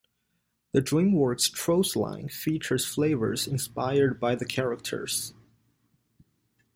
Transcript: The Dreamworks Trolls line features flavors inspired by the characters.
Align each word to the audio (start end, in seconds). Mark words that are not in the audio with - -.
The 0.71 0.81
Dreamworks 0.81 1.53
Trolls 1.53 1.95
line 1.95 2.27
features 2.27 2.87
flavors 2.87 3.45
inspired 3.45 4.19
by 4.19 4.33
the 4.33 4.45
characters. 4.47 5.35